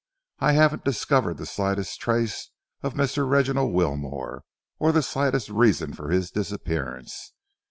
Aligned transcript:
I 0.39 0.53
haven't 0.53 0.83
discovered 0.83 1.37
the 1.37 1.45
slightest 1.45 2.01
trace 2.01 2.49
of 2.81 2.95
Mr. 2.95 3.29
Reginald 3.29 3.71
Wilmore, 3.71 4.41
or 4.79 4.91
the 4.91 5.03
slightest 5.03 5.49
reason 5.49 5.93
for 5.93 6.09
his 6.09 6.31
disappearance. 6.31 7.33